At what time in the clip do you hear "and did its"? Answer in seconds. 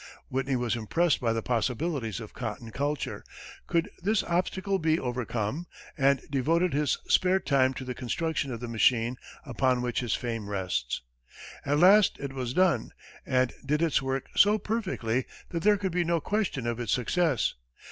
13.27-14.01